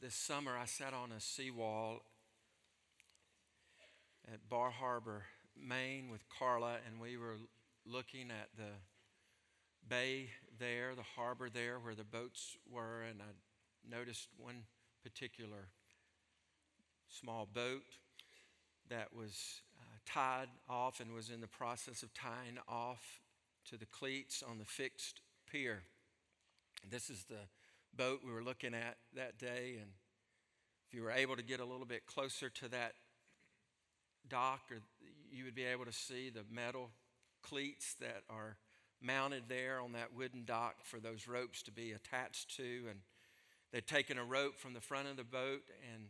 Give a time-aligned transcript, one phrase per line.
[0.00, 2.02] this summer, I sat on a seawall
[4.30, 5.24] at Bar Harbor,
[5.58, 7.36] Maine, with Carla, and we were
[7.86, 8.72] looking at the
[9.88, 14.64] bay there, the harbor there where the boats were, and I noticed one
[15.02, 15.68] particular
[17.08, 17.84] small boat
[18.90, 23.20] that was uh, tied off and was in the process of tying off
[23.70, 25.20] to the cleats on the fixed
[25.50, 25.82] pier.
[26.90, 27.48] This is the
[27.96, 29.90] boat we were looking at that day, and
[30.88, 32.92] if you were able to get a little bit closer to that
[34.28, 34.78] dock, or
[35.32, 36.90] you would be able to see the metal
[37.42, 38.56] cleats that are
[39.00, 42.84] mounted there on that wooden dock for those ropes to be attached to.
[42.88, 43.00] And
[43.72, 46.04] they'd taken a rope from the front of the boat and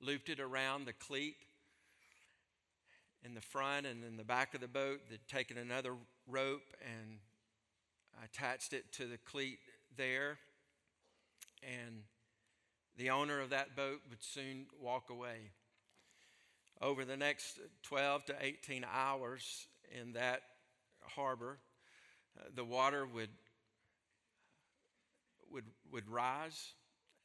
[0.00, 1.36] looped it around the cleat
[3.24, 5.00] in the front and in the back of the boat.
[5.10, 5.94] They'd taken another
[6.26, 7.18] rope and
[8.24, 9.58] attached it to the cleat
[9.96, 10.38] there.
[11.62, 12.02] And
[12.96, 15.50] the owner of that boat would soon walk away.
[16.80, 19.66] Over the next 12 to 18 hours
[20.00, 20.42] in that
[21.02, 21.58] harbor,
[22.38, 23.30] uh, the water would,
[25.52, 26.72] would, would rise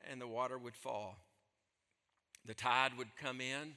[0.09, 1.17] and the water would fall.
[2.45, 3.73] The tide would come in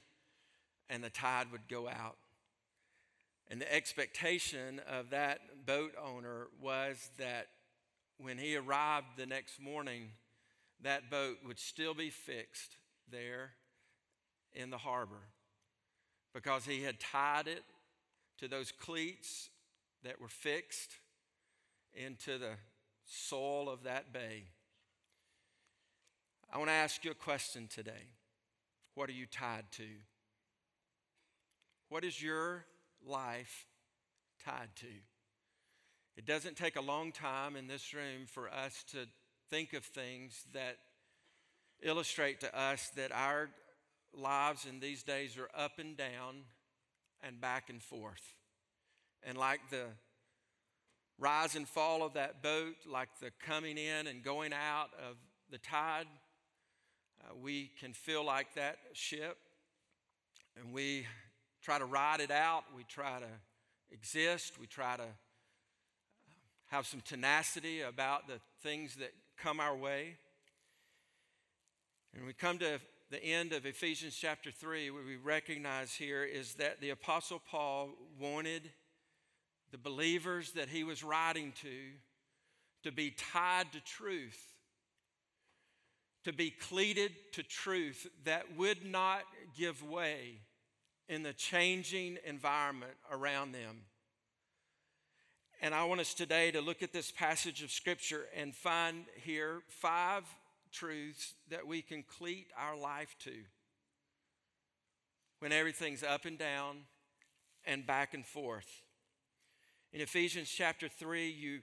[0.89, 2.17] and the tide would go out.
[3.49, 7.47] And the expectation of that boat owner was that
[8.17, 10.11] when he arrived the next morning,
[10.83, 12.77] that boat would still be fixed
[13.09, 13.51] there
[14.53, 15.29] in the harbor
[16.33, 17.63] because he had tied it
[18.39, 19.49] to those cleats
[20.03, 20.91] that were fixed
[21.93, 22.53] into the
[23.05, 24.45] soul of that bay.
[26.51, 28.09] I want to ask you a question today.
[28.95, 29.87] What are you tied to?
[31.89, 32.65] What is your
[33.05, 33.67] life
[34.43, 34.87] tied to?
[36.17, 39.07] It doesn't take a long time in this room for us to
[39.51, 40.77] think of things that
[41.83, 43.49] illustrate to us that our
[44.13, 46.43] lives in these days are up and down
[47.21, 48.33] and back and forth.
[49.23, 49.83] And like the
[51.19, 55.17] rise and fall of that boat, like the coming in and going out of
[55.51, 56.07] the tide,
[57.21, 59.37] uh, we can feel like that ship.
[60.57, 61.05] And we
[61.61, 62.63] try to ride it out.
[62.73, 64.53] We try to exist.
[64.59, 65.07] We try to
[66.67, 70.15] have some tenacity about the things that come our way.
[72.15, 72.79] And we come to
[73.09, 77.89] the end of Ephesians chapter 3, what we recognize here is that the Apostle Paul
[78.19, 78.69] wanted
[79.71, 81.69] the believers that he was writing to
[82.83, 84.39] to be tied to truth,
[86.23, 89.21] to be cleated to truth that would not
[89.57, 90.39] give way
[91.07, 93.81] in the changing environment around them.
[95.63, 99.61] And I want us today to look at this passage of Scripture and find here
[99.69, 100.23] five
[100.71, 103.31] truths that we can cleat our life to
[105.37, 106.77] when everything's up and down
[107.63, 108.81] and back and forth.
[109.93, 111.59] In Ephesians chapter 3, you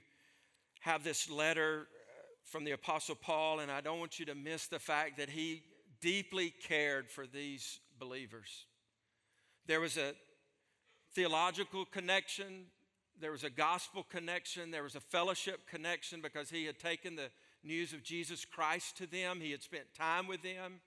[0.79, 4.67] have this letter uh, from the Apostle Paul, and I don't want you to miss
[4.67, 5.61] the fact that he
[5.99, 8.65] deeply cared for these believers.
[9.65, 10.13] There was a
[11.13, 12.67] theological connection,
[13.19, 17.29] there was a gospel connection, there was a fellowship connection because he had taken the
[17.63, 19.39] news of Jesus Christ to them.
[19.41, 20.81] He had spent time with them,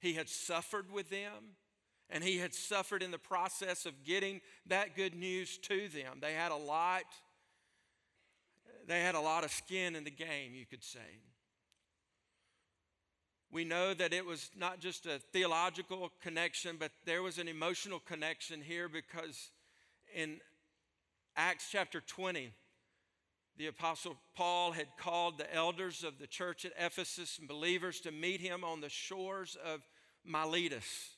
[0.00, 1.56] he had suffered with them,
[2.10, 6.18] and he had suffered in the process of getting that good news to them.
[6.20, 7.04] They had a lot.
[8.86, 11.20] They had a lot of skin in the game, you could say.
[13.50, 18.00] We know that it was not just a theological connection, but there was an emotional
[18.00, 19.50] connection here because
[20.14, 20.40] in
[21.36, 22.52] Acts chapter 20,
[23.56, 28.12] the Apostle Paul had called the elders of the church at Ephesus and believers to
[28.12, 29.80] meet him on the shores of
[30.24, 31.10] Miletus.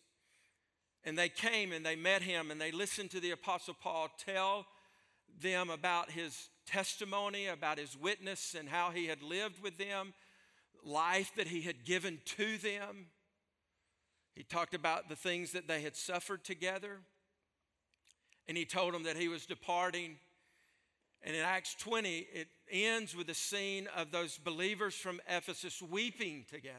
[1.05, 4.67] And they came and they met him and they listened to the Apostle Paul tell
[5.41, 10.15] them about his testimony, about his witness, and how he had lived with them,
[10.83, 13.09] life that he had given to them.
[14.35, 17.01] He talked about the things that they had suffered together.
[18.49, 20.17] And he told them that he was departing
[21.27, 26.45] and in Acts 20, it ends with the scene of those believers from Ephesus weeping
[26.49, 26.77] together.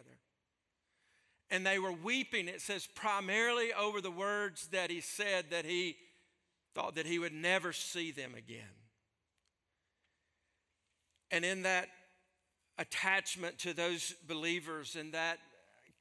[1.49, 5.97] And they were weeping, it says, primarily over the words that he said that he
[6.73, 8.63] thought that he would never see them again.
[11.29, 11.89] And in that
[12.77, 15.39] attachment to those believers and that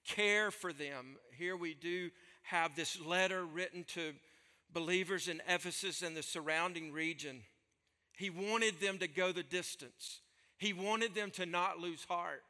[0.07, 2.11] care for them, here we do
[2.43, 4.13] have this letter written to
[4.77, 7.41] believers in Ephesus and the surrounding region.
[8.13, 10.21] He wanted them to go the distance.
[10.59, 12.43] He wanted them to not lose heart.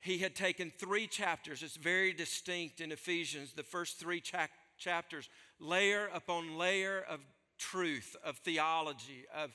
[0.00, 1.64] he had taken three chapters.
[1.64, 4.46] It's very distinct in Ephesians, the first three cha-
[4.78, 7.18] chapters, layer upon layer of
[7.58, 9.50] truth, of theology, of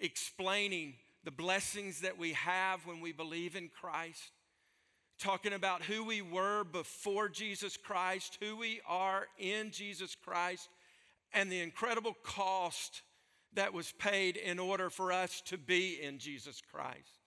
[0.00, 4.32] explaining the blessings that we have when we believe in Christ,
[5.22, 10.68] talking about who we were before Jesus Christ, who we are in Jesus Christ,
[11.32, 13.02] and the incredible cost
[13.54, 17.20] that was paid in order for us to be in Jesus Christ.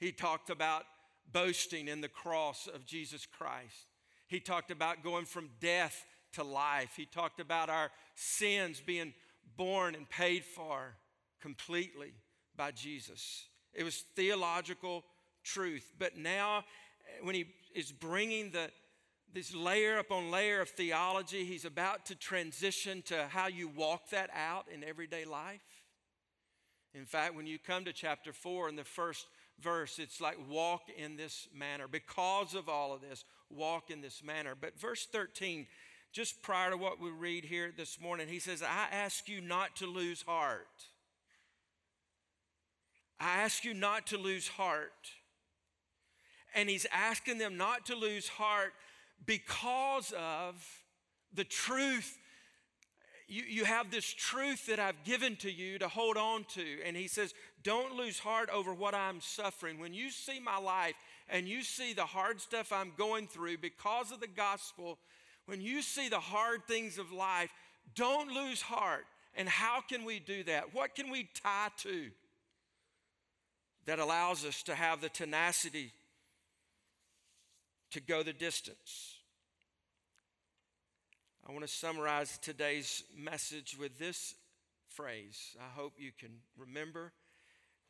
[0.00, 0.84] He talked about
[1.30, 3.88] boasting in the cross of Jesus Christ.
[4.26, 6.94] He talked about going from death to life.
[6.96, 9.12] He talked about our sins being
[9.58, 10.94] borne and paid for
[11.42, 12.14] completely
[12.56, 13.44] by Jesus.
[13.74, 15.04] It was theological
[15.44, 15.92] truth.
[15.98, 16.64] But now,
[17.22, 18.70] when he is bringing the,
[19.32, 24.30] this layer upon layer of theology, he's about to transition to how you walk that
[24.34, 25.60] out in everyday life.
[26.94, 29.26] In fact, when you come to chapter 4 in the first
[29.60, 31.88] verse, it's like walk in this manner.
[31.88, 34.54] Because of all of this, walk in this manner.
[34.58, 35.66] But verse 13,
[36.12, 39.76] just prior to what we read here this morning, he says, I ask you not
[39.76, 40.66] to lose heart.
[43.18, 45.12] I ask you not to lose heart.
[46.54, 48.72] And he's asking them not to lose heart
[49.24, 50.64] because of
[51.34, 52.18] the truth.
[53.28, 56.64] You, you have this truth that I've given to you to hold on to.
[56.84, 59.78] And he says, Don't lose heart over what I'm suffering.
[59.78, 60.94] When you see my life
[61.28, 64.98] and you see the hard stuff I'm going through because of the gospel,
[65.46, 67.50] when you see the hard things of life,
[67.94, 69.04] don't lose heart.
[69.34, 70.74] And how can we do that?
[70.74, 72.10] What can we tie to?
[73.86, 75.92] that allows us to have the tenacity
[77.92, 79.18] to go the distance.
[81.46, 84.34] I want to summarize today's message with this
[84.88, 85.56] phrase.
[85.60, 87.12] I hope you can remember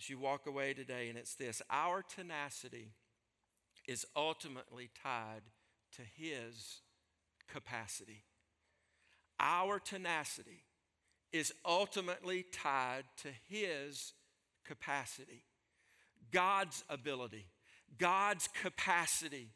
[0.01, 2.93] as you walk away today, and it's this Our tenacity
[3.87, 5.43] is ultimately tied
[5.97, 6.81] to His
[7.49, 8.25] capacity.
[9.39, 10.65] Our tenacity
[11.33, 14.15] is ultimately tied to His
[14.65, 15.45] capacity.
[16.33, 17.47] God's ability,
[17.99, 19.51] God's capacity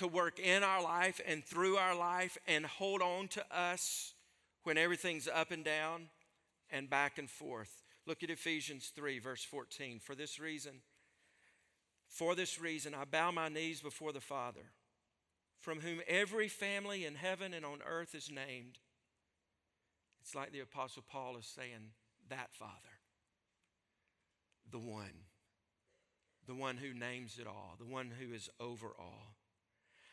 [0.00, 4.14] to work in our life and through our life and hold on to us
[4.64, 6.08] when everything's up and down
[6.70, 7.82] and back and forth.
[8.06, 10.00] Look at Ephesians 3, verse 14.
[10.00, 10.72] For this reason,
[12.08, 14.72] for this reason, I bow my knees before the Father,
[15.60, 18.78] from whom every family in heaven and on earth is named.
[20.22, 21.92] It's like the Apostle Paul is saying,
[22.30, 22.72] that Father,
[24.70, 25.26] the one
[26.46, 29.36] the one who names it all, the one who is over all.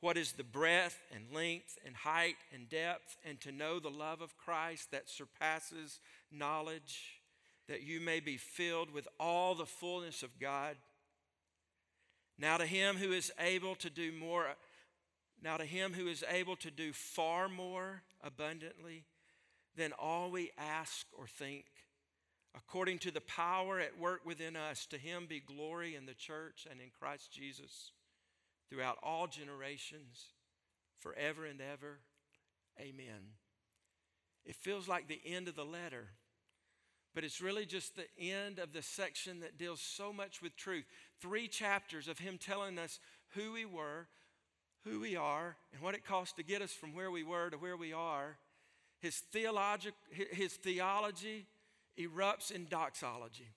[0.00, 4.20] what is the breadth and length and height and depth, and to know the love
[4.20, 5.98] of Christ that surpasses
[6.30, 7.20] knowledge,
[7.68, 10.76] that you may be filled with all the fullness of God.
[12.38, 14.46] Now to him who is able to do more,
[15.42, 19.04] now to him who is able to do far more abundantly
[19.76, 21.64] than all we ask or think,
[22.56, 26.66] according to the power at work within us, to him be glory in the church
[26.70, 27.90] and in Christ Jesus
[28.68, 30.26] throughout all generations,
[30.98, 31.98] forever and ever.
[32.80, 33.34] Amen.
[34.44, 36.06] It feels like the end of the letter,
[37.14, 40.84] but it's really just the end of the section that deals so much with truth.
[41.20, 43.00] Three chapters of him telling us
[43.34, 44.06] who we were,
[44.84, 47.56] who we are, and what it cost to get us from where we were to
[47.56, 48.38] where we are.
[49.00, 51.46] His, theologic, his theology
[51.98, 53.48] erupts in doxology.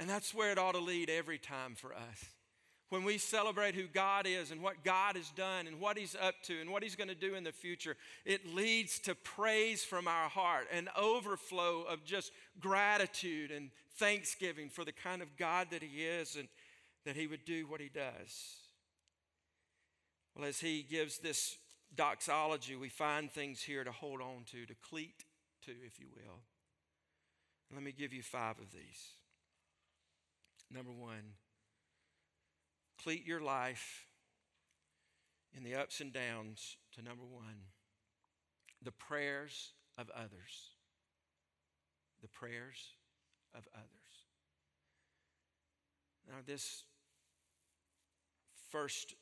[0.00, 2.37] And that's where it ought to lead every time for us
[2.90, 6.34] when we celebrate who God is and what God has done and what He's up
[6.44, 10.08] to and what He's going to do in the future, it leads to praise from
[10.08, 15.82] our heart, an overflow of just gratitude and thanksgiving for the kind of God that
[15.82, 16.48] He is and
[17.04, 18.56] that He would do what He does.
[20.34, 21.56] Well, as He gives this
[21.94, 25.24] doxology, we find things here to hold on to, to cleat
[25.66, 26.38] to, if you will.
[27.74, 29.12] Let me give you five of these.
[30.70, 31.34] Number one,
[32.98, 34.06] Complete your life
[35.56, 37.62] in the ups and downs to number one
[38.82, 40.72] the prayers of others.
[42.20, 42.94] The prayers
[43.54, 43.88] of others.
[46.28, 46.82] Now, this
[48.70, 49.14] first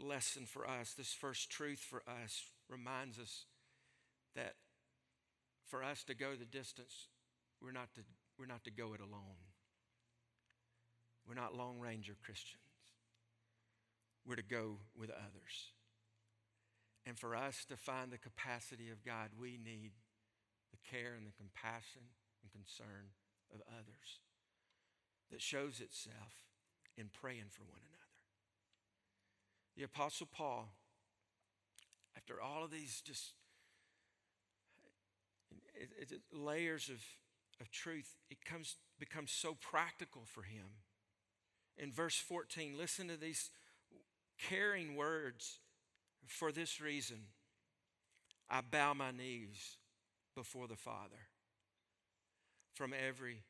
[0.00, 3.46] lesson for us, this first truth for us, reminds us
[4.34, 4.54] that
[5.64, 7.08] for us to go the distance,
[7.62, 8.02] we're not to,
[8.38, 9.45] we're not to go it alone.
[11.28, 12.62] We're not Lone Ranger Christians.
[14.26, 15.72] We're to go with others.
[17.04, 19.92] And for us to find the capacity of God, we need
[20.72, 22.02] the care and the compassion
[22.42, 23.14] and concern
[23.54, 24.20] of others
[25.30, 26.46] that shows itself
[26.96, 27.96] in praying for one another.
[29.76, 30.68] The Apostle Paul,
[32.16, 33.32] after all of these just
[35.74, 37.02] it, it, layers of,
[37.60, 40.66] of truth, it comes, becomes so practical for him.
[41.78, 43.50] In verse 14, listen to these
[44.48, 45.58] caring words
[46.26, 47.18] for this reason.
[48.48, 49.76] I bow my knees
[50.34, 51.28] before the Father.
[52.74, 53.42] From every,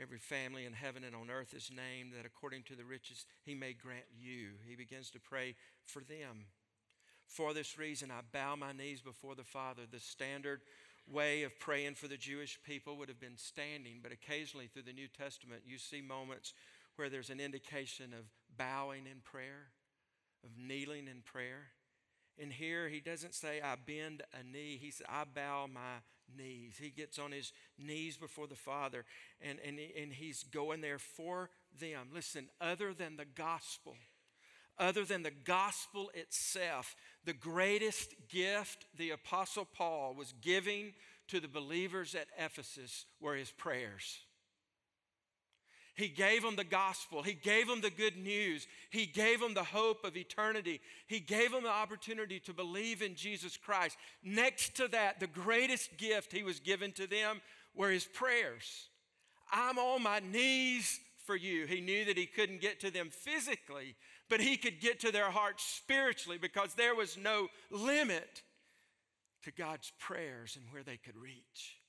[0.00, 3.54] every family in heaven and on earth is named, that according to the riches he
[3.54, 4.50] may grant you.
[4.66, 6.46] He begins to pray for them.
[7.26, 9.82] For this reason, I bow my knees before the Father.
[9.90, 10.62] The standard
[11.10, 14.92] way of praying for the Jewish people would have been standing, but occasionally through the
[14.92, 16.54] New Testament, you see moments
[17.00, 18.26] where there's an indication of
[18.58, 19.70] bowing in prayer,
[20.44, 21.68] of kneeling in prayer.
[22.38, 24.78] And here he doesn't say, I bend a knee.
[24.78, 26.02] He says, I bow my
[26.36, 26.74] knees.
[26.78, 29.06] He gets on his knees before the Father
[29.40, 31.48] and, and, and he's going there for
[31.80, 32.08] them.
[32.12, 33.96] Listen, other than the gospel,
[34.78, 40.92] other than the gospel itself, the greatest gift the Apostle Paul was giving
[41.28, 44.20] to the believers at Ephesus were his prayers.
[45.94, 47.22] He gave them the gospel.
[47.22, 48.66] He gave them the good news.
[48.90, 50.80] He gave them the hope of eternity.
[51.06, 53.96] He gave them the opportunity to believe in Jesus Christ.
[54.22, 57.40] Next to that, the greatest gift he was given to them
[57.74, 58.88] were his prayers.
[59.52, 61.66] I'm on my knees for you.
[61.66, 63.96] He knew that he couldn't get to them physically,
[64.28, 68.42] but he could get to their hearts spiritually because there was no limit
[69.42, 71.79] to God's prayers and where they could reach.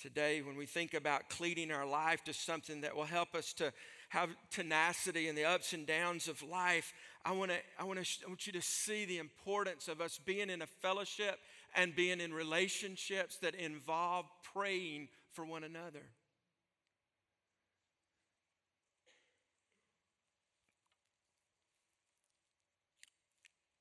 [0.00, 3.72] Today, when we think about cleaning our life to something that will help us to
[4.10, 6.92] have tenacity in the ups and downs of life,
[7.24, 10.66] I, wanna, I, wanna, want you to see the importance of us being in a
[10.66, 11.38] fellowship
[11.74, 16.02] and being in relationships that involve praying for one another.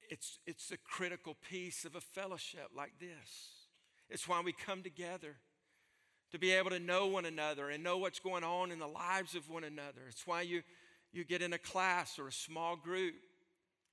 [0.10, 3.68] it's, it's a critical piece of a fellowship like this.
[4.10, 5.36] It's why we come together
[6.36, 9.36] to be able to know one another and know what's going on in the lives
[9.36, 10.02] of one another.
[10.10, 10.64] It's why you,
[11.14, 13.14] you get in a class or a small group.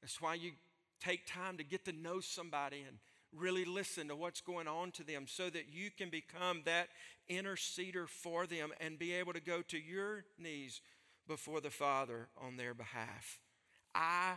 [0.03, 0.51] It's why you
[1.01, 2.99] take time to get to know somebody and
[3.33, 6.89] really listen to what's going on to them so that you can become that
[7.31, 10.81] interceder for them and be able to go to your knees
[11.29, 13.39] before the Father on their behalf.
[13.95, 14.33] I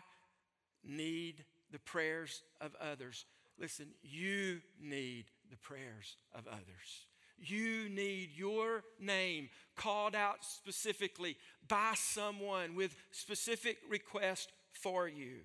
[0.83, 3.25] need the prayers of others.
[3.59, 7.07] Listen, you need the prayers of others.
[7.37, 11.37] You need your name called out specifically
[11.67, 15.39] by someone with specific request for you.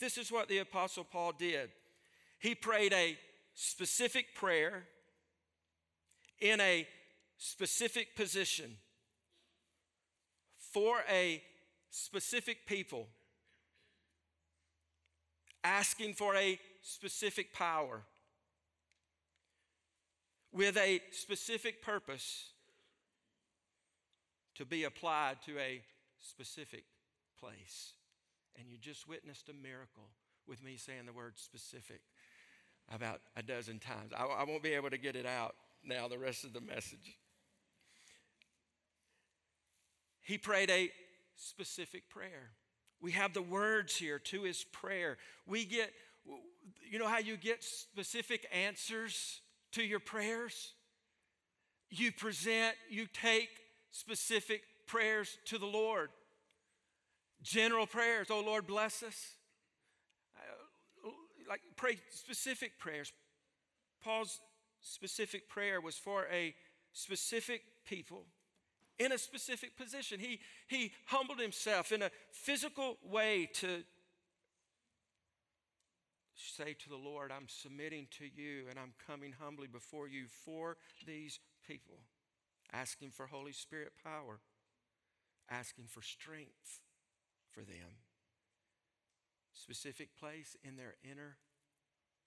[0.00, 1.70] This is what the Apostle Paul did.
[2.38, 3.18] He prayed a
[3.54, 4.84] specific prayer
[6.40, 6.86] in a
[7.38, 8.76] specific position
[10.72, 11.42] for a
[11.90, 13.08] specific people
[15.64, 18.02] asking for a specific power
[20.56, 22.46] with a specific purpose
[24.54, 25.82] to be applied to a
[26.18, 26.84] specific
[27.38, 27.92] place.
[28.58, 30.08] And you just witnessed a miracle
[30.48, 32.00] with me saying the word specific
[32.90, 34.12] about a dozen times.
[34.16, 37.18] I, I won't be able to get it out now, the rest of the message.
[40.22, 40.90] He prayed a
[41.36, 42.50] specific prayer.
[43.00, 45.18] We have the words here to his prayer.
[45.46, 45.92] We get,
[46.90, 49.40] you know how you get specific answers
[49.76, 50.72] to your prayers?
[51.90, 53.50] You present, you take
[53.90, 56.08] specific prayers to the Lord.
[57.42, 59.34] General prayers, oh Lord, bless us.
[60.34, 61.10] Uh,
[61.48, 63.12] like pray specific prayers.
[64.02, 64.40] Paul's
[64.80, 66.54] specific prayer was for a
[66.92, 68.24] specific people
[68.98, 70.18] in a specific position.
[70.18, 73.82] He, he humbled himself in a physical way to
[76.36, 80.76] say to the Lord, I'm submitting to you and I'm coming humbly before you for
[81.06, 81.98] these people,
[82.72, 84.40] asking for Holy Spirit power,
[85.50, 86.80] asking for strength
[87.50, 88.02] for them.
[89.52, 91.38] Specific place in their inner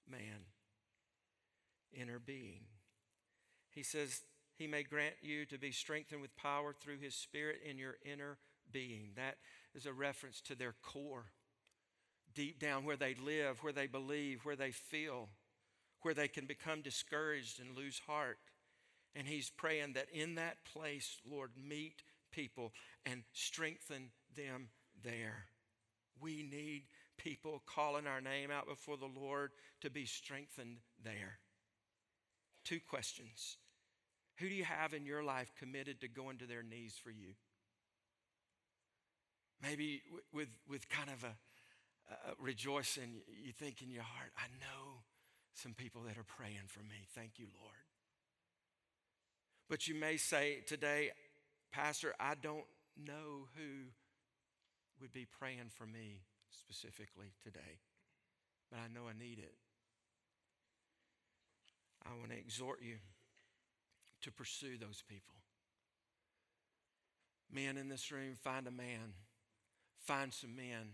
[0.10, 0.48] man,
[1.94, 2.62] inner being.
[3.70, 4.22] He says,
[4.60, 8.38] he may grant you to be strengthened with power through His Spirit in your inner
[8.70, 9.12] being.
[9.16, 9.38] That
[9.74, 11.28] is a reference to their core,
[12.36, 15.30] deep down where they live, where they believe, where they feel,
[16.02, 18.38] where they can become discouraged and lose heart.
[19.16, 22.74] And he's praying that in that place, Lord, meet people
[23.06, 24.70] and strengthen them
[25.04, 25.46] there.
[26.22, 26.84] We need
[27.18, 31.40] people calling our name out before the Lord to be strengthened there.
[32.66, 33.58] Two questions
[34.38, 37.34] Who do you have in your life committed to going to their knees for you?
[39.62, 40.02] Maybe
[40.34, 41.36] with, with kind of a,
[42.10, 45.04] Uh, a rejoicing, you think in your heart, I know
[45.54, 47.06] some people that are praying for me.
[47.14, 47.76] Thank you, Lord.
[49.70, 51.12] But you may say today,
[51.72, 52.66] Pastor, I don't
[52.98, 53.92] know who
[55.00, 57.80] would be praying for me specifically today,
[58.72, 59.54] but I know I need it.
[62.06, 62.96] I want to exhort you
[64.22, 65.36] to pursue those people.
[67.52, 69.14] Men in this room, find a man,
[70.06, 70.94] find some men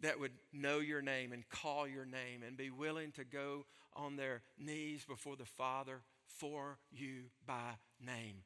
[0.00, 4.16] that would know your name and call your name and be willing to go on
[4.16, 8.42] their knees before the Father for you by name.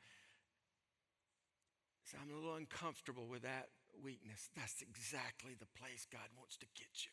[2.04, 3.68] So I'm a little uncomfortable with that
[4.02, 4.48] weakness.
[4.56, 7.12] That's exactly the place God wants to get you.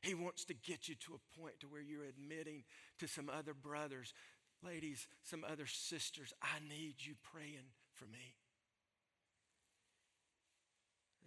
[0.00, 2.64] He wants to get you to a point to where you're admitting
[2.98, 4.12] to some other brothers,
[4.62, 8.34] ladies, some other sisters, I need you praying for me.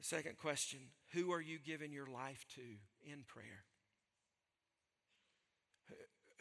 [0.08, 0.80] Second question
[1.12, 2.62] Who are you giving your life to
[3.12, 3.66] in prayer?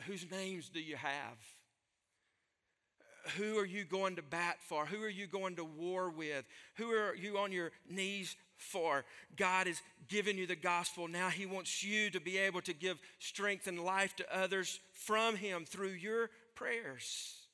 [0.07, 1.37] Whose names do you have?
[3.37, 4.87] Who are you going to bat for?
[4.87, 6.45] Who are you going to war with?
[6.77, 9.05] Who are you on your knees for?
[9.37, 11.09] God is giving you the gospel.
[11.09, 15.35] Now He wants you to be able to give strength and life to others from
[15.35, 17.46] Him through your prayers.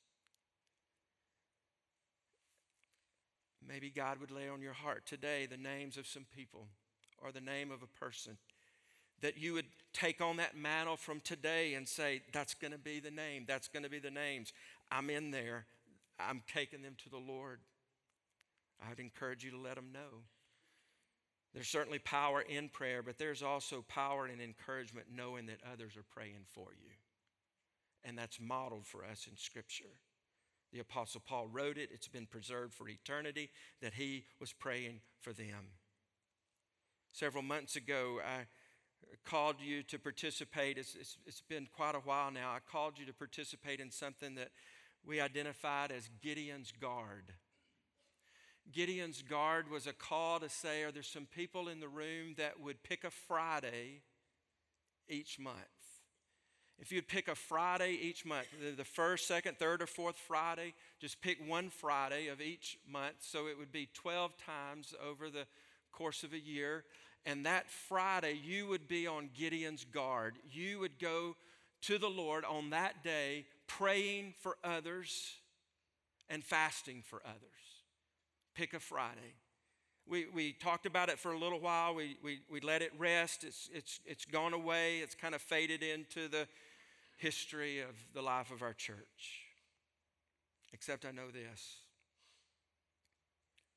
[3.68, 6.66] Maybe God would lay on your heart today the names of some people
[7.22, 8.36] or the name of a person
[9.20, 13.00] that you would take on that mantle from today and say, That's going to be
[13.00, 13.44] the name.
[13.46, 14.52] That's going to be the names.
[14.90, 15.66] I'm in there.
[16.18, 17.60] I'm taking them to the Lord.
[18.90, 20.24] I'd encourage you to let them know.
[21.54, 26.04] There's certainly power in prayer, but there's also power and encouragement knowing that others are
[26.14, 26.90] praying for you.
[28.04, 29.84] And that's modeled for us in Scripture.
[30.72, 33.50] The Apostle Paul wrote it, it's been preserved for eternity
[33.82, 35.72] that he was praying for them.
[37.12, 38.46] Several months ago, I
[39.24, 40.78] called you to participate.
[40.78, 42.50] It's, it's, it's been quite a while now.
[42.50, 44.48] I called you to participate in something that
[45.04, 47.34] we identified as Gideon's Guard.
[48.70, 52.60] Gideon's Guard was a call to say, Are there some people in the room that
[52.60, 54.02] would pick a Friday
[55.08, 55.56] each month?
[56.82, 61.22] If you'd pick a Friday each month, the first, second, third, or fourth Friday, just
[61.22, 63.14] pick one Friday of each month.
[63.20, 65.46] So it would be 12 times over the
[65.92, 66.82] course of a year.
[67.24, 70.34] And that Friday, you would be on Gideon's guard.
[70.50, 71.36] You would go
[71.82, 75.34] to the Lord on that day, praying for others
[76.28, 77.38] and fasting for others.
[78.56, 79.34] Pick a Friday.
[80.08, 81.94] We, we talked about it for a little while.
[81.94, 83.44] We, we, we let it rest.
[83.44, 84.98] It's, it's, it's gone away.
[84.98, 86.48] It's kind of faded into the
[87.22, 89.46] history of the life of our church.
[90.72, 91.76] Except I know this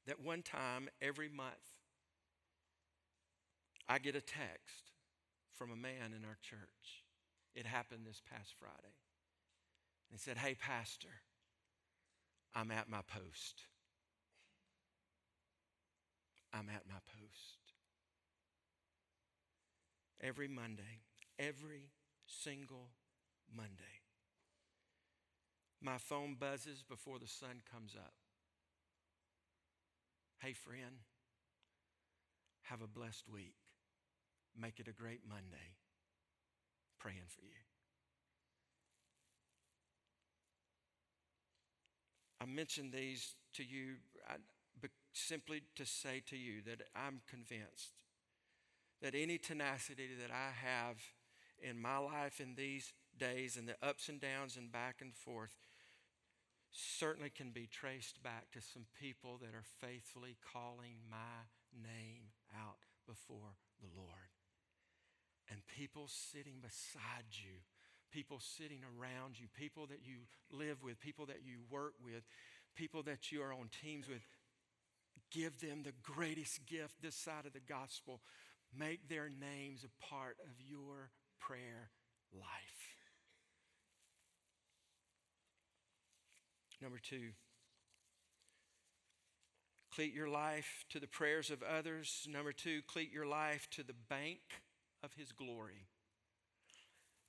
[0.07, 1.53] that one time every month,
[3.87, 4.91] I get a text
[5.51, 7.03] from a man in our church.
[7.55, 8.95] It happened this past Friday.
[10.09, 11.09] And he said, Hey, Pastor,
[12.53, 13.61] I'm at my post.
[16.53, 17.73] I'm at my post.
[20.21, 21.01] Every Monday,
[21.39, 21.89] every
[22.27, 22.89] single
[23.53, 24.01] Monday.
[25.81, 28.13] My phone buzzes before the sun comes up.
[30.39, 30.99] Hey, friend,
[32.63, 33.55] have a blessed week.
[34.59, 35.75] Make it a great Monday.
[36.99, 37.51] Praying for you.
[42.41, 43.95] I mention these to you
[45.15, 47.93] simply to say to you that I'm convinced
[49.01, 50.97] that any tenacity that I have
[51.61, 55.55] in my life in these days and the ups and downs and back and forth
[56.71, 62.83] certainly can be traced back to some people that are faithfully calling my name out
[63.07, 64.35] before the Lord.
[65.49, 67.61] And people sitting beside you,
[68.11, 72.23] people sitting around you, people that you live with, people that you work with,
[72.75, 74.21] people that you are on teams with,
[75.31, 78.21] give them the greatest gift this side of the gospel.
[78.77, 81.91] Make their names a part of your prayer
[82.33, 82.94] life.
[86.81, 87.29] Number two,
[89.93, 92.27] cleat your life to the prayers of others.
[92.29, 94.39] Number two, cleat your life to the bank
[95.03, 95.87] of His glory.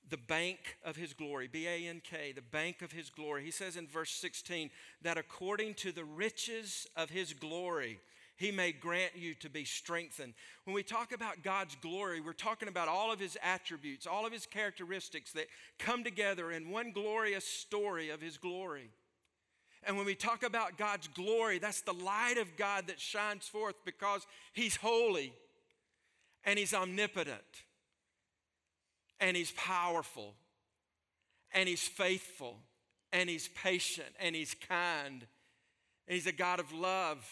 [0.09, 3.43] the bank of his glory, B A N K, the bank of his glory.
[3.43, 4.69] He says in verse 16
[5.01, 7.99] that according to the riches of his glory,
[8.37, 10.33] he may grant you to be strengthened.
[10.63, 14.31] When we talk about God's glory, we're talking about all of his attributes, all of
[14.31, 18.91] his characteristics that come together in one glorious story of his glory.
[19.83, 23.75] And when we talk about God's glory, that's the light of God that shines forth
[23.85, 25.33] because he's holy
[26.43, 27.41] and he's omnipotent
[29.19, 30.33] and he's powerful
[31.51, 32.57] and he's faithful
[33.13, 35.25] and he's patient and he's kind
[36.07, 37.25] and he's a God of love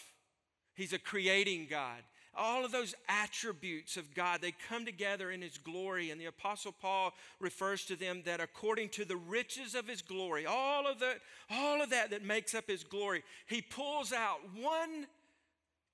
[0.76, 2.02] He's a creating God.
[2.36, 6.10] All of those attributes of God, they come together in His glory.
[6.10, 10.46] And the Apostle Paul refers to them that according to the riches of His glory,
[10.46, 11.14] all of, the,
[11.50, 15.06] all of that that makes up His glory, He pulls out one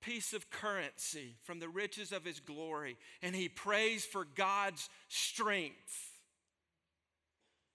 [0.01, 6.11] piece of currency from the riches of His glory and He prays for God's strength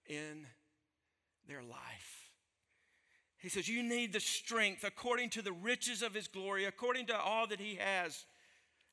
[0.07, 0.45] in
[1.47, 2.19] their life.
[3.39, 7.17] He says, You need the strength according to the riches of his glory, according to
[7.17, 8.25] all that he has.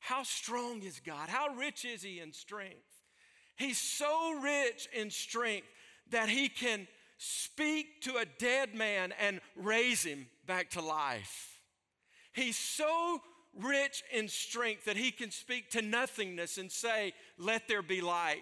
[0.06, 1.28] How strong is God?
[1.28, 3.02] How rich is he in strength?
[3.56, 5.66] He's so rich in strength
[6.10, 6.86] that he can
[7.18, 11.58] speak to a dead man and raise him back to life.
[12.32, 13.20] He's so
[13.58, 18.38] rich in strength that he can speak to nothingness and say, Let there be light.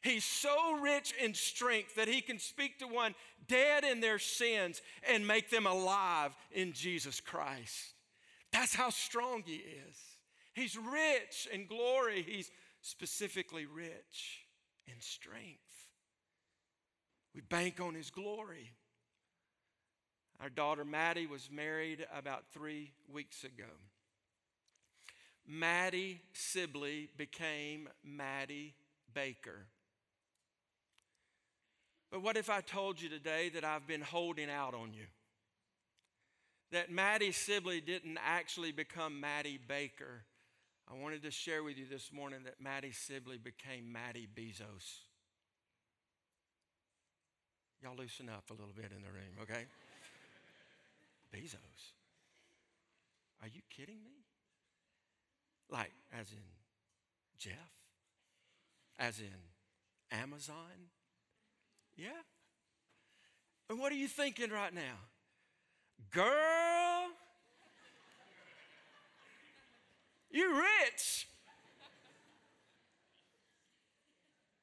[0.00, 3.16] He's so rich in strength that he can speak to one
[3.48, 7.94] dead in their sins and make them alive in Jesus Christ.
[8.52, 10.07] That's how strong he is.
[10.58, 14.44] He's rich in glory, he's specifically rich
[14.88, 15.86] in strength.
[17.32, 18.72] We bank on his glory.
[20.40, 23.70] Our daughter Maddie was married about three weeks ago.
[25.46, 28.74] Maddie Sibley became Maddie
[29.14, 29.66] Baker.
[32.10, 35.06] But what if I told you today that I've been holding out on you?
[36.72, 40.24] That Maddie Sibley didn't actually become Maddie Baker.
[40.90, 45.00] I wanted to share with you this morning that Maddie Sibley became Maddie Bezos.
[47.82, 49.66] Y'all loosen up a little bit in the room, okay?
[51.34, 51.92] Bezos.
[53.42, 54.24] Are you kidding me?
[55.70, 56.38] Like, as in
[57.38, 57.52] Jeff?
[58.98, 60.88] As in Amazon?
[61.96, 62.08] Yeah.
[63.68, 64.96] And what are you thinking right now?
[66.10, 67.08] Girl,
[70.38, 71.26] you're rich.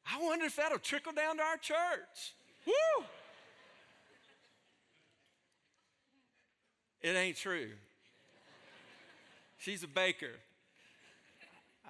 [0.09, 2.33] I wonder if that'll trickle down to our church.
[2.65, 3.03] Woo!
[7.01, 7.71] It ain't true.
[9.57, 10.31] She's a baker.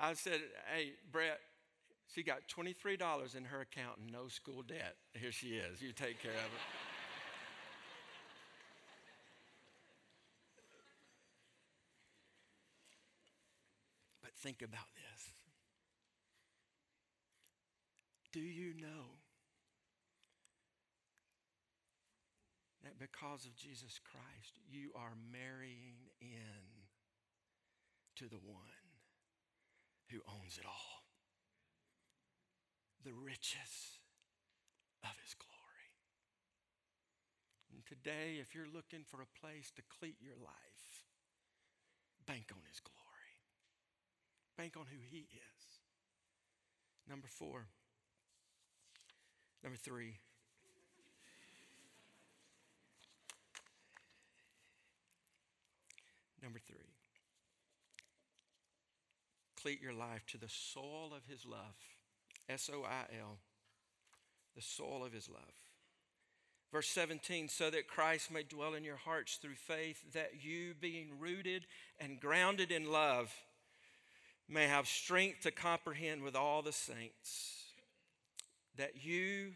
[0.02, 0.42] I said,
[0.74, 1.40] hey, Brett,
[2.14, 4.96] she got $23 in her account and no school debt.
[5.14, 5.82] Here she is.
[5.82, 6.85] You take care of it.
[14.46, 15.34] Think about this.
[18.32, 19.18] Do you know
[22.84, 26.86] that because of Jesus Christ, you are marrying in
[28.18, 28.86] to the one
[30.12, 31.06] who owns it all?
[33.06, 34.02] the riches
[35.06, 35.94] of his glory.
[37.72, 41.06] And today, if you're looking for a place to cleat your life,
[42.26, 43.05] bank on his glory.
[44.58, 45.80] Bank on who he is.
[47.10, 47.68] Number four.
[49.64, 50.20] Number three.
[56.42, 56.78] Number three.
[59.62, 61.76] Cleat your life to the soil of his love.
[62.48, 63.40] S O I L,
[64.56, 65.42] the soil of his love.
[66.72, 71.20] Verse 17, so that Christ may dwell in your hearts through faith, that you, being
[71.20, 71.66] rooted
[72.00, 73.34] and grounded in love,
[74.48, 77.64] may have strength to comprehend with all the saints.
[78.78, 79.54] That you,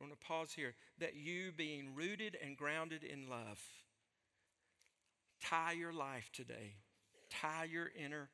[0.00, 3.60] I'm going to pause here, that you, being rooted and grounded in love,
[5.42, 6.74] tie your life today,
[7.30, 8.30] tie your inner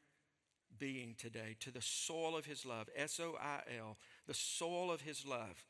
[0.78, 5.02] being today to the soil of his love, S O I L, the soil of
[5.02, 5.66] his love.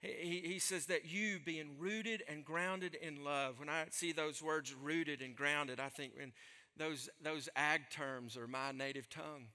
[0.00, 3.60] He, he says that you being rooted and grounded in love.
[3.60, 6.32] When I see those words rooted and grounded, I think when
[6.76, 9.46] those, those ag terms are my native tongue.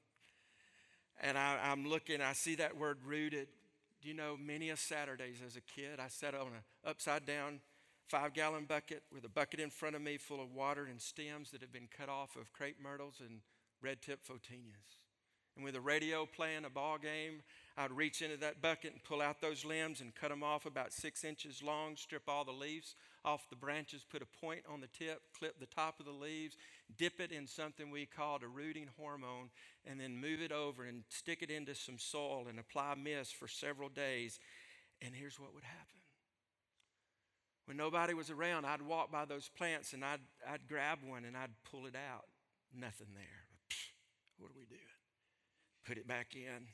[1.22, 3.48] And I, I'm looking, I see that word rooted.
[4.02, 7.62] Do you know, many a Saturdays as a kid, I sat on an upside down
[8.08, 11.52] five gallon bucket with a bucket in front of me full of water and stems
[11.52, 13.40] that had been cut off of crepe myrtles and
[13.82, 15.02] red tip photinias.
[15.56, 17.42] And with a radio playing a ball game,
[17.78, 20.94] I'd reach into that bucket and pull out those limbs and cut them off about
[20.94, 24.88] six inches long, strip all the leaves off the branches, put a point on the
[24.88, 26.56] tip, clip the top of the leaves,
[26.98, 29.50] dip it in something we called a rooting hormone,
[29.86, 33.48] and then move it over and stick it into some soil and apply mist for
[33.48, 34.40] several days.
[35.02, 35.98] And here's what would happen.
[37.66, 41.36] When nobody was around, I'd walk by those plants and I'd, I'd grab one and
[41.36, 42.26] I'd pull it out.
[42.74, 43.78] Nothing there.
[44.38, 44.82] What are we doing?
[45.86, 46.68] Put it back in.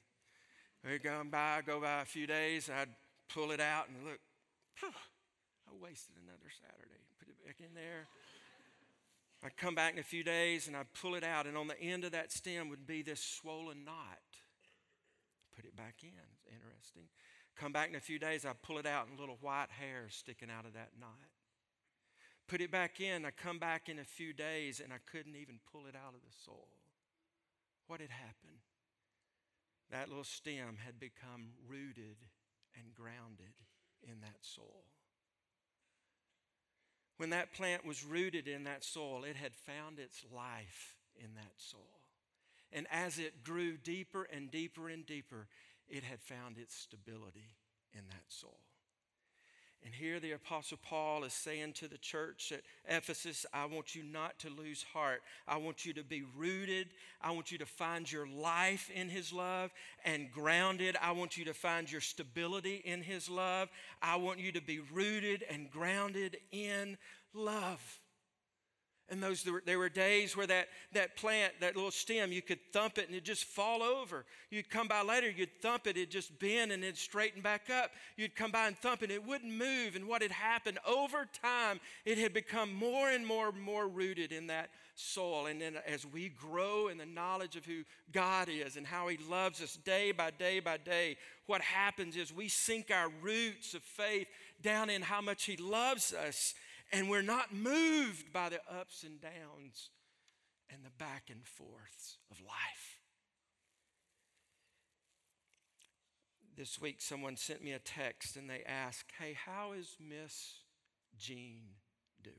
[0.83, 2.89] We're going by, go by a few days, I'd
[3.33, 4.19] pull it out and look,
[5.71, 6.99] I wasted another Saturday.
[7.17, 8.07] Put it back in there.
[9.43, 11.79] I'd come back in a few days and I'd pull it out, and on the
[11.79, 14.19] end of that stem would be this swollen knot.
[15.55, 16.53] Put it back in.
[16.53, 17.07] Interesting.
[17.55, 20.49] Come back in a few days, I'd pull it out and little white hairs sticking
[20.49, 21.31] out of that knot.
[22.47, 23.25] Put it back in.
[23.25, 26.21] I come back in a few days and I couldn't even pull it out of
[26.21, 26.67] the soil.
[27.87, 28.59] What had happened?
[29.89, 32.17] That little stem had become rooted
[32.75, 33.55] and grounded
[34.03, 34.90] in that soil.
[37.21, 41.53] When that plant was rooted in that soil, it had found its life in that
[41.57, 42.01] soil.
[42.73, 45.47] And as it grew deeper and deeper and deeper,
[45.87, 47.57] it had found its stability
[47.93, 48.57] in that soil.
[49.83, 54.03] And here the Apostle Paul is saying to the church at Ephesus, I want you
[54.03, 55.23] not to lose heart.
[55.47, 56.89] I want you to be rooted.
[57.19, 59.71] I want you to find your life in His love
[60.05, 60.95] and grounded.
[61.01, 63.69] I want you to find your stability in His love.
[64.03, 66.97] I want you to be rooted and grounded in
[67.33, 68.00] love.
[69.11, 72.97] And those there were days where that, that plant, that little stem, you could thump
[72.97, 74.23] it and it'd just fall over.
[74.49, 77.91] You'd come by later, you'd thump it, it'd just bend and it'd straighten back up.
[78.15, 79.97] You'd come by and thump it, it wouldn't move.
[79.97, 84.31] And what had happened over time, it had become more and more and more rooted
[84.31, 85.47] in that soil.
[85.47, 89.17] And then as we grow in the knowledge of who God is and how He
[89.29, 93.81] loves us day by day by day, what happens is we sink our roots of
[93.83, 94.27] faith
[94.61, 96.53] down in how much He loves us
[96.91, 99.89] and we're not moved by the ups and downs
[100.69, 102.99] and the back and forths of life.
[106.57, 110.59] This week, someone sent me a text and they asked, Hey, how is Miss
[111.17, 111.61] Jean
[112.21, 112.35] doing?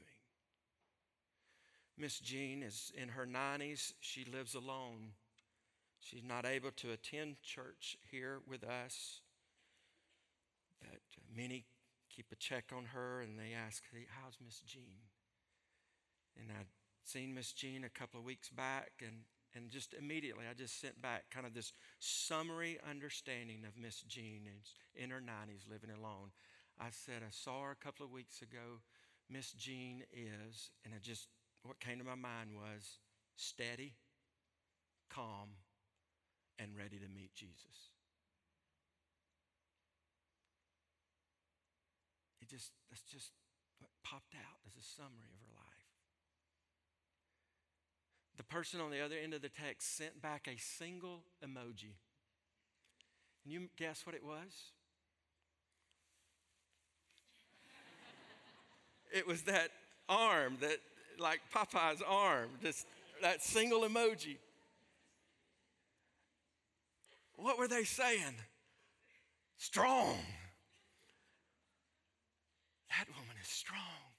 [1.98, 3.92] Miss Jean is in her 90s.
[4.00, 5.12] She lives alone.
[6.00, 9.20] She's not able to attend church here with us.
[10.80, 11.00] But
[11.34, 11.64] many
[12.14, 15.08] keep a check on her and they ask, hey, How's Miss Jean?
[16.38, 16.66] And I'd
[17.04, 21.00] seen Miss Jean a couple of weeks back, and, and just immediately I just sent
[21.02, 24.48] back kind of this summary understanding of Miss Jean
[24.94, 26.30] in her 90s living alone.
[26.80, 28.80] I said, I saw her a couple of weeks ago.
[29.28, 31.28] Miss Jean is, and I just,
[31.64, 32.98] what came to my mind was
[33.36, 33.94] steady,
[35.10, 35.50] calm,
[36.58, 37.91] and ready to meet Jesus.
[42.52, 43.32] Just, that's just
[43.80, 45.88] what popped out as a summary of her life.
[48.36, 51.96] The person on the other end of the text sent back a single emoji.
[53.42, 54.72] Can you guess what it was?
[59.12, 59.70] it was that
[60.08, 60.76] arm, that
[61.18, 62.86] like Popeye's arm, just
[63.22, 64.36] that single emoji.
[67.36, 68.36] What were they saying?
[69.56, 70.16] Strong.
[72.98, 74.12] That woman is strong.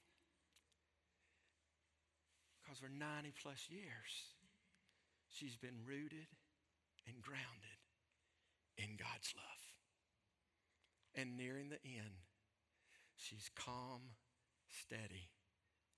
[2.62, 4.34] Because for 90 plus years,
[5.30, 6.26] she's been rooted
[7.06, 7.78] and grounded
[8.76, 9.62] in God's love.
[11.14, 12.18] And nearing the end,
[13.16, 14.00] she's calm,
[14.82, 15.30] steady,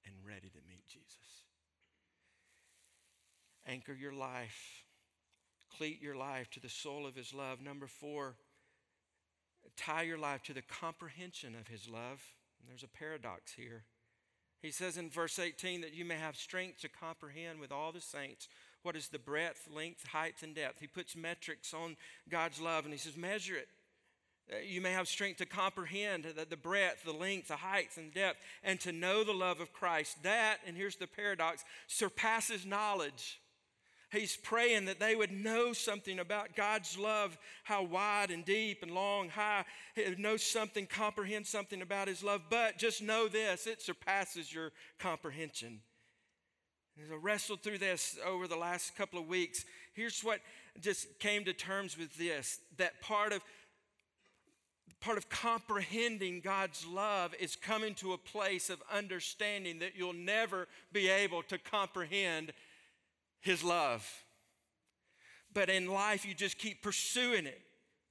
[0.04, 1.46] and ready to meet Jesus.
[3.66, 4.84] Anchor your life,
[5.76, 7.62] cleat your life to the soul of his love.
[7.62, 8.36] Number four,
[9.76, 12.22] tie your life to the comprehension of his love.
[12.66, 13.84] There's a paradox here.
[14.62, 18.00] He says in verse 18 that you may have strength to comprehend with all the
[18.00, 18.48] saints
[18.82, 20.80] what is the breadth, length, height, and depth.
[20.80, 21.96] He puts metrics on
[22.28, 23.68] God's love and he says, measure it.
[24.52, 28.14] Uh, you may have strength to comprehend the, the breadth, the length, the height, and
[28.14, 30.22] depth, and to know the love of Christ.
[30.22, 33.40] That, and here's the paradox, surpasses knowledge.
[34.12, 38.92] He's praying that they would know something about God's love, how wide and deep and
[38.92, 39.64] long, high,
[40.16, 42.42] know something, comprehend something about His love.
[42.48, 45.80] But just know this it surpasses your comprehension.
[47.02, 50.40] As I wrestled through this over the last couple of weeks, here's what
[50.80, 53.42] just came to terms with this that part of
[55.00, 60.68] part of comprehending God's love is coming to a place of understanding that you'll never
[60.92, 62.52] be able to comprehend
[63.46, 64.06] his love.
[65.52, 67.62] but in life you just keep pursuing it.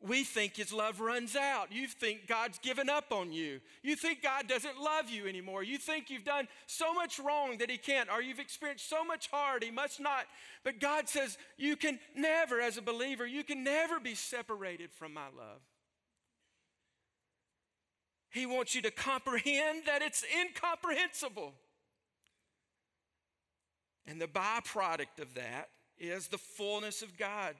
[0.02, 1.72] We think his love runs out.
[1.72, 3.62] You think God's given up on you.
[3.84, 5.62] You think God doesn't love you anymore.
[5.64, 9.30] You think you've done so much wrong that he can't, or you've experienced so much
[9.30, 10.26] hard he must not.
[10.64, 15.14] But God says, You can never, as a believer, you can never be separated from
[15.14, 15.62] my love.
[18.30, 21.54] He wants you to comprehend that it's incomprehensible.
[24.08, 27.56] And the byproduct of that is the fullness of God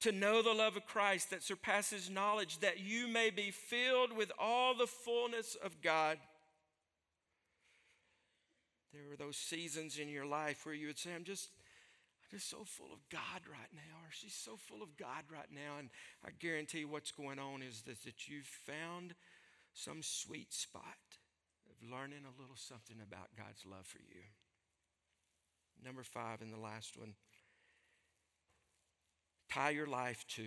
[0.00, 4.32] to know the love of Christ that surpasses knowledge, that you may be filled with
[4.36, 6.18] all the fullness of God.
[8.92, 11.50] There were those seasons in your life where you would say, I'm just,
[12.24, 15.50] I'm just so full of God right now, or she's so full of God right
[15.54, 15.78] now.
[15.78, 15.88] And
[16.26, 19.14] I guarantee what's going on is that, that you've found
[19.72, 20.98] some sweet spot
[21.70, 24.22] of learning a little something about God's love for you.
[25.84, 27.14] Number five, and the last one
[29.50, 30.44] tie your life to,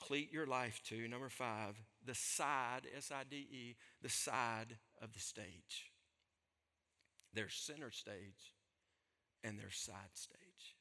[0.00, 1.08] cleat your life to.
[1.08, 5.90] Number five, the side, S I D E, the side of the stage.
[7.34, 8.54] There's center stage
[9.44, 10.76] and there's side stage.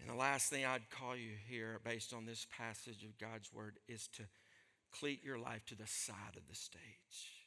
[0.00, 3.78] And the last thing I'd call you here, based on this passage of God's word,
[3.88, 4.22] is to
[4.92, 7.37] cleat your life to the side of the stage.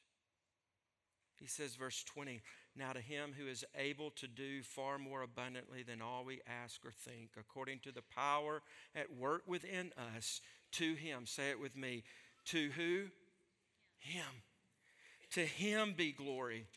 [1.41, 2.39] He says, verse 20,
[2.75, 6.85] now to him who is able to do far more abundantly than all we ask
[6.85, 8.61] or think, according to the power
[8.95, 10.39] at work within us,
[10.73, 12.03] to him, say it with me,
[12.45, 13.05] to who?
[13.97, 14.43] Him.
[15.31, 16.67] To him be glory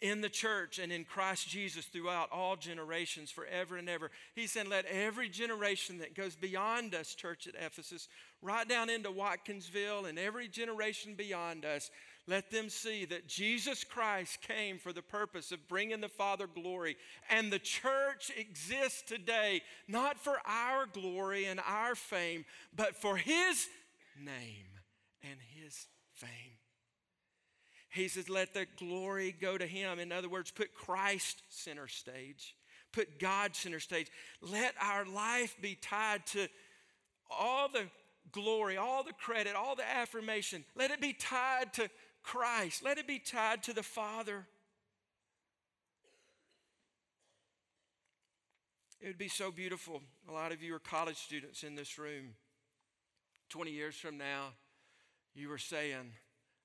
[0.00, 4.10] in the church and in Christ Jesus throughout all generations, forever and ever.
[4.34, 8.08] He said, Let every generation that goes beyond us, church at Ephesus,
[8.40, 11.90] right down into Watkinsville and every generation beyond us,
[12.28, 16.98] let them see that Jesus Christ came for the purpose of bringing the Father glory.
[17.30, 22.44] And the church exists today not for our glory and our fame,
[22.76, 23.66] but for His
[24.22, 24.66] name
[25.22, 26.58] and His fame.
[27.88, 29.98] He says, let the glory go to Him.
[29.98, 32.54] In other words, put Christ center stage,
[32.92, 34.08] put God center stage.
[34.42, 36.48] Let our life be tied to
[37.30, 37.86] all the
[38.32, 40.62] glory, all the credit, all the affirmation.
[40.76, 41.88] Let it be tied to
[42.28, 42.84] Christ.
[42.84, 44.44] Let it be tied to the Father.
[49.00, 50.02] It would be so beautiful.
[50.28, 52.34] A lot of you are college students in this room.
[53.48, 54.48] 20 years from now,
[55.34, 56.12] you were saying,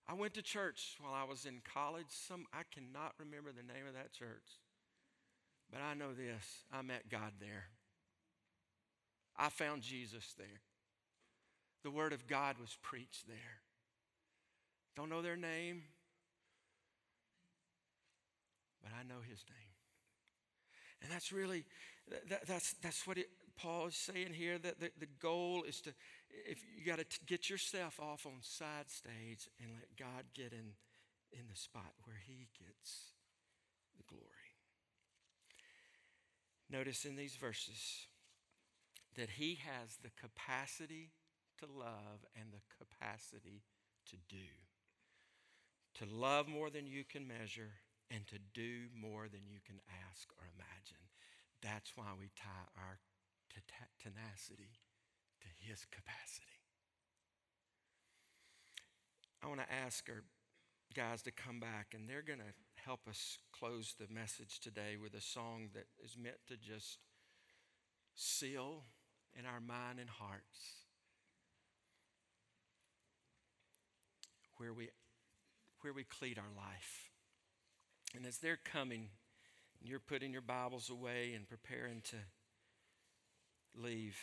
[0.06, 2.08] I went to church while I was in college.
[2.10, 4.60] Some I cannot remember the name of that church.
[5.72, 7.68] But I know this, I met God there.
[9.38, 10.60] I found Jesus there.
[11.84, 13.62] The word of God was preached there.
[14.96, 15.84] Don't know their name,
[18.84, 19.74] but I know his name.
[21.02, 21.66] And that's really,
[22.30, 25.94] that, that's, that's what it, Paul is saying here that the, the goal is to,
[26.30, 30.74] if you got to get yourself off on side stage and let God get in,
[31.32, 33.14] in the spot where he gets
[33.98, 34.24] the glory.
[36.70, 38.08] Notice in these verses
[39.16, 41.12] that he has the capacity
[41.60, 43.64] to love and the capacity
[44.10, 44.46] to do
[46.00, 47.72] to love more than you can measure,
[48.10, 49.80] and to do more than you can
[50.10, 51.10] ask or imagine.
[51.62, 53.00] That's why we tie our
[54.02, 54.80] tenacity
[55.42, 56.60] to His capacity.
[59.44, 60.24] I want to ask our
[60.94, 62.54] guys to come back, and they're going to
[62.86, 67.00] help us close the message today with a song that is meant to just
[68.16, 68.84] seal
[69.38, 70.84] in our mind and hearts
[74.58, 74.90] where we
[75.84, 77.10] where we cleat our life.
[78.16, 79.10] And as they're coming,
[79.80, 82.16] and you're putting your Bibles away and preparing to
[83.76, 84.16] leave,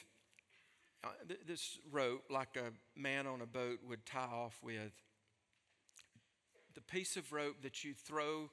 [1.04, 1.08] uh,
[1.46, 4.92] this rope, like a man on a boat would tie off with,
[6.74, 8.50] the piece of rope that you throw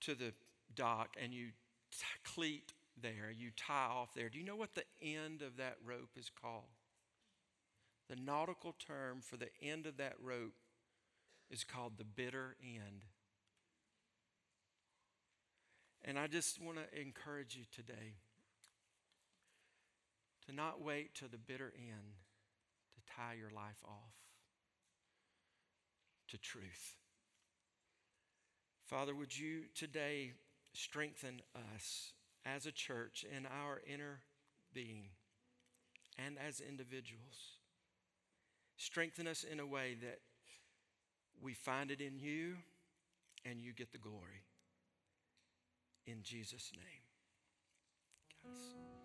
[0.00, 0.32] to the
[0.74, 1.46] dock and you
[1.92, 4.28] t- cleat there, you tie off there.
[4.28, 6.64] Do you know what the end of that rope is called?
[8.08, 10.54] The nautical term for the end of that rope
[11.50, 13.04] is called the bitter end.
[16.04, 18.14] And I just want to encourage you today
[20.46, 22.14] to not wait till the bitter end
[22.94, 24.14] to tie your life off
[26.28, 26.96] to truth.
[28.86, 30.32] Father, would you today
[30.72, 31.42] strengthen
[31.74, 32.12] us
[32.46, 34.20] as a church in our inner
[34.72, 35.08] being
[36.16, 37.58] and as individuals?
[38.76, 40.20] Strengthen us in a way that
[41.42, 42.56] we find it in you,
[43.44, 44.44] and you get the glory.
[46.06, 47.02] In Jesus' name.
[48.44, 48.97] Guys.